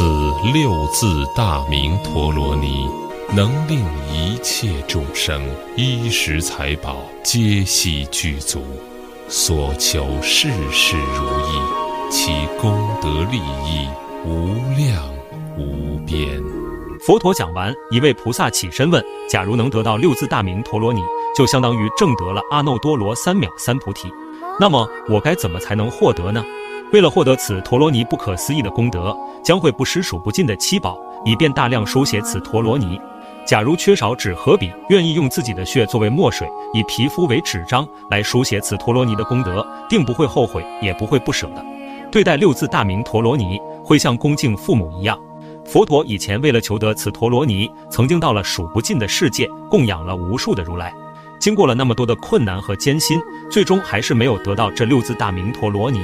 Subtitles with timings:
[0.00, 0.06] 此
[0.54, 2.88] 六字大明陀罗尼，
[3.36, 8.64] 能令一切众生衣食财宝皆悉具足，
[9.28, 13.86] 所求事事如意，其功德利益
[14.24, 15.06] 无量
[15.58, 16.42] 无边。
[17.00, 21.02] 佛陀讲完，一位菩萨起身问：“假如能得到六字大明陀罗尼，
[21.36, 24.10] 就相当于证得了阿耨多罗三藐三菩提。
[24.58, 26.42] 那么我该怎么才能获得呢？”
[26.92, 33.00] 为了获得此陀罗尼不可思议的功德，将会不施数不尽的七宝，以便大量书写此陀罗尼。
[33.46, 41.64] 假如缺少纸和笔，愿意用自己的血作为墨水，以皮肤为纸张来书写此陀罗尼的功德，定不会后悔，也不会不舍的。
[42.10, 45.18] 对待六字大明陀罗尼，会像恭敬父母一样。
[45.64, 50.92] 佛陀以前为了求得此陀罗尼，曾经到了数不尽的世界，供养了无数的如来。
[51.38, 56.00] 经过了那么多的困难和艰辛，最终还是没有得到这六字大明陀罗尼。